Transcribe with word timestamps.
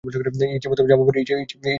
ইচ্ছামতো 0.03 0.81
জামা 0.89 1.03
পরি, 1.07 1.17
ইচ্ছামতো 1.19 1.43
কথা 1.43 1.57
বলি। 1.57 1.69